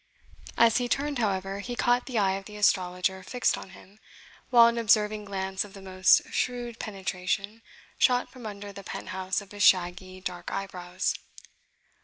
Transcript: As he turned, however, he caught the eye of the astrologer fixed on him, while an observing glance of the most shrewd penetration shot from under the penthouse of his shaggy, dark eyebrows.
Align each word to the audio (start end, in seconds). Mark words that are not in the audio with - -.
As 0.57 0.77
he 0.77 0.89
turned, 0.89 1.19
however, 1.19 1.59
he 1.59 1.75
caught 1.75 2.07
the 2.07 2.17
eye 2.17 2.31
of 2.31 2.45
the 2.45 2.55
astrologer 2.57 3.21
fixed 3.21 3.55
on 3.55 3.69
him, 3.69 3.99
while 4.49 4.65
an 4.65 4.79
observing 4.79 5.25
glance 5.25 5.63
of 5.63 5.73
the 5.75 5.79
most 5.83 6.23
shrewd 6.33 6.79
penetration 6.79 7.61
shot 7.99 8.27
from 8.31 8.47
under 8.47 8.73
the 8.73 8.83
penthouse 8.83 9.41
of 9.41 9.51
his 9.51 9.61
shaggy, 9.61 10.19
dark 10.19 10.51
eyebrows. 10.51 11.13